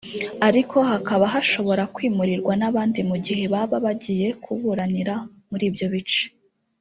[0.47, 5.15] ariko hakaba hashobora kwimurirwa n’abandi mu gihe baba bagiye kuburanira
[5.49, 6.23] muri ibyo bice